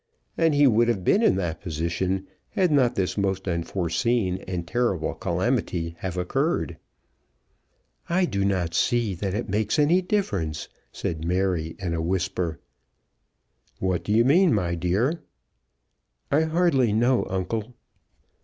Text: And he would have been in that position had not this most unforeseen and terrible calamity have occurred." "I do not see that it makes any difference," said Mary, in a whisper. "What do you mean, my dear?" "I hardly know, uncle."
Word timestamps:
And 0.35 0.55
he 0.55 0.65
would 0.65 0.87
have 0.87 1.03
been 1.03 1.21
in 1.21 1.35
that 1.35 1.61
position 1.61 2.25
had 2.49 2.71
not 2.71 2.95
this 2.95 3.19
most 3.19 3.47
unforeseen 3.47 4.37
and 4.47 4.67
terrible 4.67 5.13
calamity 5.13 5.93
have 5.99 6.17
occurred." 6.17 6.77
"I 8.09 8.25
do 8.25 8.43
not 8.43 8.73
see 8.73 9.13
that 9.13 9.35
it 9.35 9.47
makes 9.47 9.77
any 9.77 10.01
difference," 10.01 10.69
said 10.91 11.23
Mary, 11.23 11.75
in 11.77 11.93
a 11.93 12.01
whisper. 12.01 12.59
"What 13.77 14.03
do 14.03 14.11
you 14.11 14.25
mean, 14.25 14.55
my 14.55 14.73
dear?" 14.73 15.21
"I 16.31 16.45
hardly 16.45 16.93
know, 16.93 17.27
uncle." 17.29 17.75